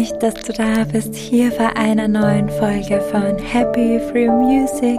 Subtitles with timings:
[0.00, 4.98] mich, dass du da bist, hier bei einer neuen Folge von Happy Free Music.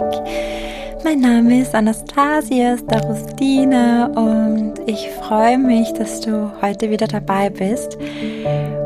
[1.02, 7.98] Mein Name ist Anastasia Starostina und ich freue mich, dass du heute wieder dabei bist.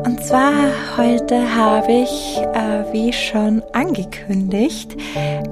[0.05, 0.53] Und zwar
[0.97, 4.97] heute habe ich, äh, wie schon angekündigt,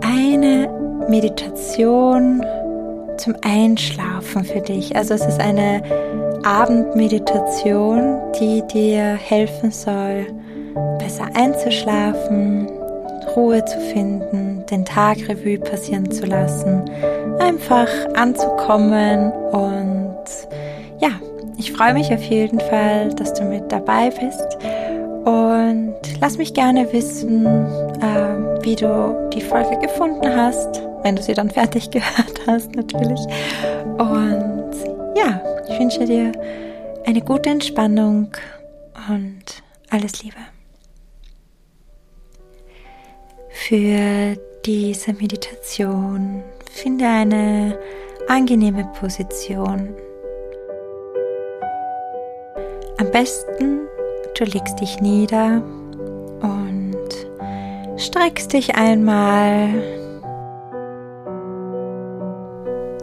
[0.02, 0.68] eine
[1.08, 2.44] Meditation
[3.18, 4.96] zum Einschlafen für dich.
[4.96, 5.84] Also es ist eine
[6.44, 10.26] Abendmeditation, die dir helfen soll,
[11.00, 12.68] besser einzuschlafen,
[13.36, 16.90] Ruhe zu finden, den Tag Revue passieren zu lassen,
[17.40, 20.16] einfach anzukommen und
[21.00, 21.10] ja,
[21.58, 24.58] ich freue mich auf jeden Fall, dass du mit dabei bist
[25.26, 31.34] und lass mich gerne wissen, äh, wie du die Folge gefunden hast, wenn du sie
[31.34, 33.22] dann fertig gehört hast natürlich
[33.98, 34.72] und
[35.16, 36.32] ja, ich wünsche dir
[37.06, 38.32] eine gute Entspannung
[39.10, 40.55] und alles Liebe.
[43.58, 47.80] Für diese Meditation finde eine
[48.28, 49.96] angenehme Position.
[52.98, 53.88] Am besten
[54.38, 55.64] du legst dich nieder
[56.42, 56.98] und
[57.98, 59.70] streckst dich einmal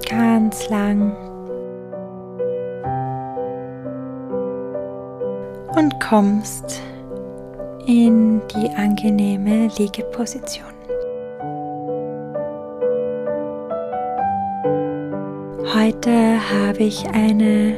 [0.09, 1.17] ganz lang
[5.77, 6.81] und kommst
[7.87, 10.73] in die angenehme Liegeposition.
[15.75, 17.75] Heute habe ich eine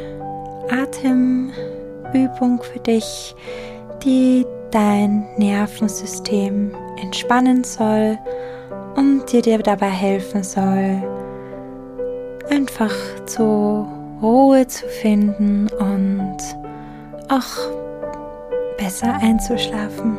[0.69, 3.35] Atemübung für dich,
[4.05, 8.19] die dein Nervensystem entspannen soll
[8.97, 11.03] und dir dabei helfen soll,
[12.51, 12.95] einfach
[13.27, 13.87] zur
[14.21, 16.37] Ruhe zu finden und
[17.29, 17.84] auch
[18.77, 20.19] besser einzuschlafen.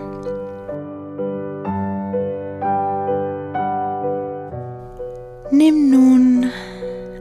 [5.51, 6.51] Nimm nun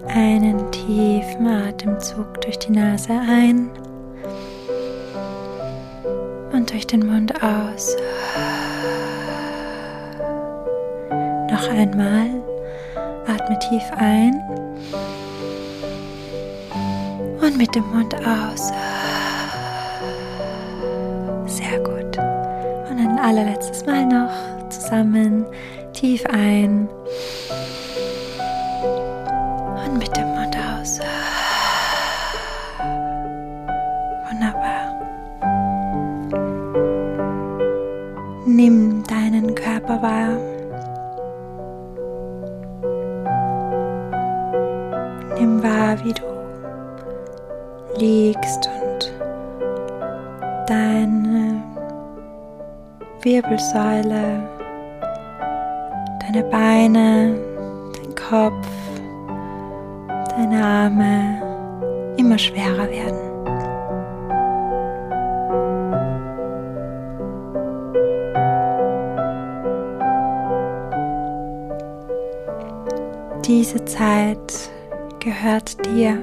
[0.08, 3.70] einen tiefen Atemzug durch die Nase ein
[6.52, 7.96] und durch den Mund aus.
[11.50, 12.26] Noch einmal
[13.26, 14.34] atme tief ein
[17.40, 18.72] und mit dem Mund aus.
[23.24, 25.46] Allerletztes Mal noch zusammen
[25.94, 26.86] tief ein
[29.86, 31.00] und mit dem Mund aus.
[34.28, 35.00] Wunderbar.
[38.44, 40.36] Nimm deinen Körper wahr.
[45.38, 46.22] Nimm wahr, wie du
[47.96, 48.83] liegst und
[53.24, 54.42] Wirbelsäule,
[56.20, 57.34] deine Beine,
[57.94, 58.68] dein Kopf,
[60.36, 61.42] deine Arme
[62.18, 63.16] immer schwerer werden.
[73.46, 74.70] Diese Zeit
[75.20, 76.18] gehört dir.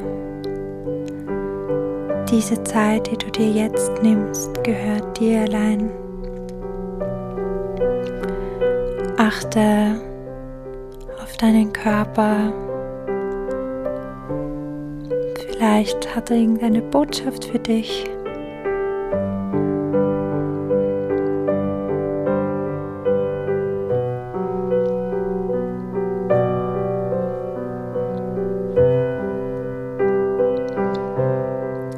[2.30, 6.01] Diese Zeit, die du dir jetzt nimmst, gehört dir allein.
[9.24, 10.02] Achte
[11.22, 12.52] auf deinen Körper.
[15.46, 18.04] Vielleicht hat er irgendeine Botschaft für dich.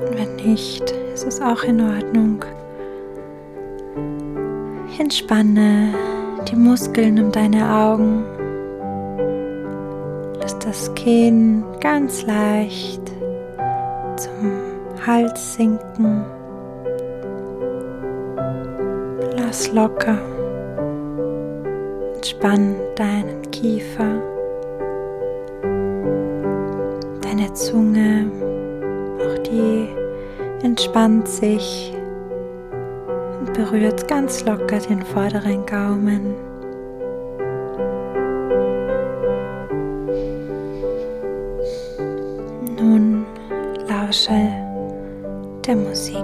[0.01, 2.43] Und wenn nicht, ist es auch in Ordnung.
[4.99, 5.93] Entspanne
[6.45, 8.23] die Muskeln um deine Augen.
[10.39, 13.01] Lass das Kinn ganz leicht
[14.17, 14.51] zum
[15.05, 16.25] Hals sinken.
[19.37, 20.17] Lass locker.
[22.15, 24.21] Entspann deinen Kiefer,
[27.21, 28.31] deine Zunge,
[29.19, 29.89] auch die
[30.63, 31.92] entspannt sich
[33.45, 36.35] berührt ganz locker den vorderen Gaumen.
[42.77, 43.25] Nun
[43.87, 44.49] lausche
[45.65, 46.22] der Musik.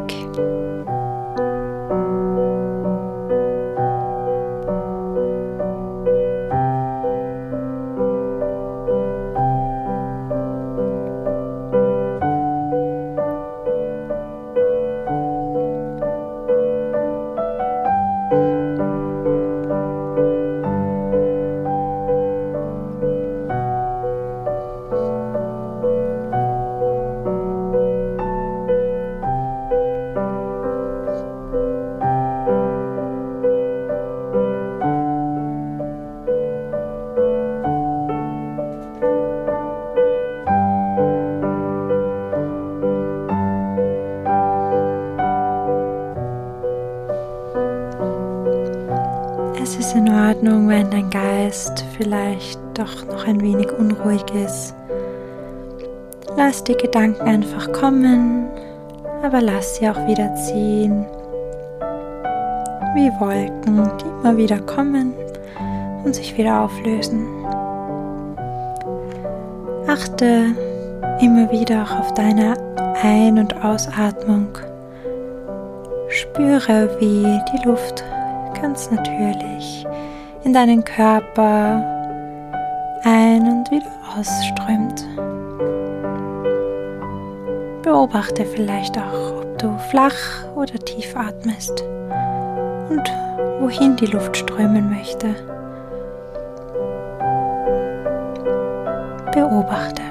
[52.79, 54.73] Doch noch ein wenig unruhig ist.
[56.37, 58.47] Lass die Gedanken einfach kommen,
[59.21, 61.05] aber lass sie auch wieder ziehen.
[62.95, 65.13] Wie Wolken, die immer wieder kommen
[66.05, 67.27] und sich wieder auflösen.
[69.87, 70.55] Achte
[71.19, 72.53] immer wieder auch auf deine
[73.03, 74.47] Ein- und Ausatmung.
[76.07, 78.03] Spüre, wie die Luft
[78.61, 79.85] ganz natürlich
[80.43, 81.98] in deinen Körper
[83.03, 85.05] ein- und wieder ausströmt.
[87.83, 91.83] Beobachte vielleicht auch, ob du flach oder tief atmest
[92.89, 93.03] und
[93.59, 95.35] wohin die Luft strömen möchte.
[99.33, 100.08] Beobachte.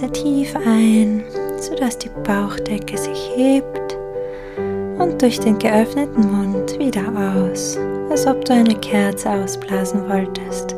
[0.00, 1.24] Nase tief ein,
[1.58, 3.96] sodass die Bauchdecke sich hebt
[4.98, 7.02] und durch den geöffneten Mund wieder
[7.34, 7.76] aus,
[8.08, 10.76] als ob du eine Kerze ausblasen wolltest.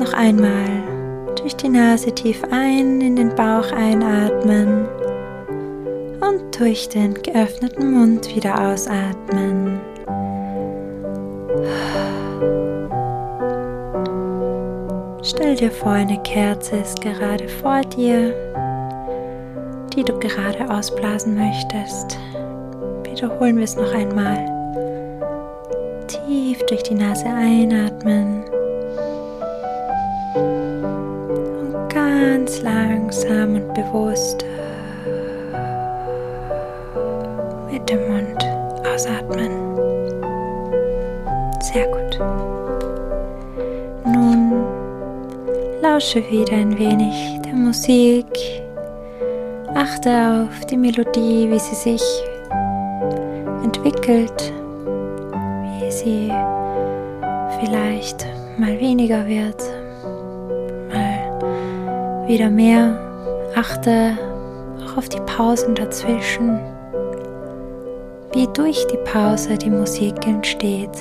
[0.00, 0.82] Noch einmal
[1.36, 4.88] durch die Nase tief ein in den Bauch einatmen
[6.20, 9.80] und durch den geöffneten Mund wieder ausatmen.
[15.24, 18.34] Stell dir vor, eine Kerze ist gerade vor dir,
[19.94, 22.18] die du gerade ausblasen möchtest.
[23.04, 24.44] Wiederholen wir es noch einmal.
[26.08, 28.42] Tief durch die Nase einatmen
[30.34, 34.44] und ganz langsam und bewusst
[37.70, 38.44] mit dem Mund
[38.92, 39.52] ausatmen.
[41.60, 42.61] Sehr gut.
[45.92, 48.24] Lausche wieder ein wenig der Musik.
[49.74, 52.02] Achte auf die Melodie, wie sie sich
[53.62, 54.54] entwickelt,
[55.74, 56.32] wie sie
[57.60, 59.62] vielleicht mal weniger wird,
[60.88, 62.98] mal wieder mehr.
[63.54, 64.16] Achte
[64.82, 66.58] auch auf die Pausen dazwischen,
[68.32, 70.96] wie durch die Pause die Musik entsteht.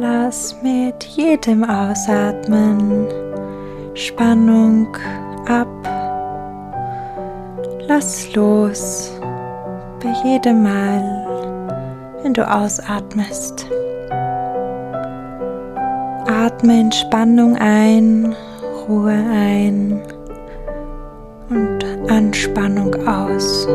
[0.00, 3.06] Lass mit jedem Ausatmen
[3.92, 4.88] Spannung
[5.46, 5.68] ab.
[7.86, 9.12] Lass los
[10.02, 11.02] bei jedem Mal,
[12.22, 13.66] wenn du ausatmest.
[16.26, 18.34] Atme Entspannung ein
[18.88, 20.00] Ruhe ein
[21.50, 23.68] und Anspannung aus.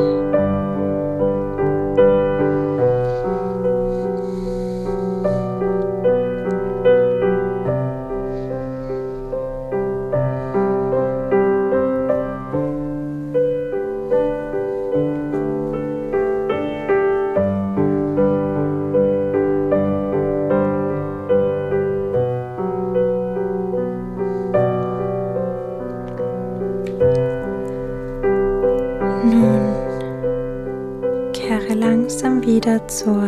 [32.06, 33.28] Langsam wieder zur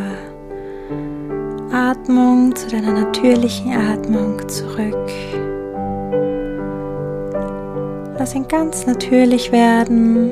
[1.73, 5.09] Atmung, zu deiner natürlichen Atmung zurück.
[8.19, 10.31] Lass ihn ganz natürlich werden.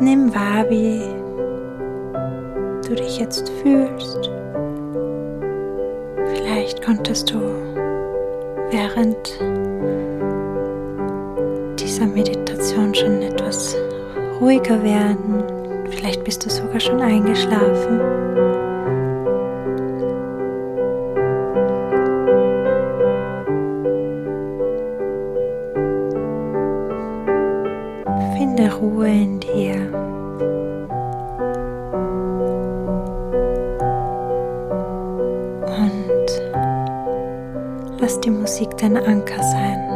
[0.00, 1.02] Nimm wahr, wie
[2.88, 4.30] du dich jetzt fühlst.
[6.36, 7.38] Vielleicht konntest du
[8.70, 9.38] während
[11.78, 13.19] dieser Meditation schon
[14.40, 15.44] ruhiger werden.
[15.90, 18.00] Vielleicht bist du sogar schon eingeschlafen.
[28.36, 29.74] Finde Ruhe in dir.
[35.66, 39.89] Und lass die Musik dein Anker sein.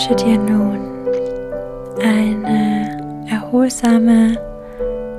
[0.00, 0.78] Wünsche dir nun
[2.02, 4.34] eine erholsame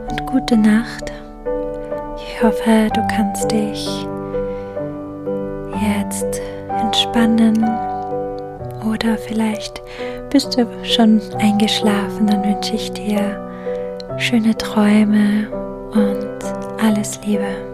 [0.10, 1.12] und gute Nacht.
[2.18, 3.88] Ich hoffe, du kannst dich
[5.96, 6.42] jetzt
[6.80, 7.64] entspannen
[8.92, 9.84] oder vielleicht
[10.32, 12.26] bist du schon eingeschlafen.
[12.26, 13.22] Dann wünsche ich dir
[14.18, 15.48] schöne Träume
[15.94, 17.71] und alles Liebe.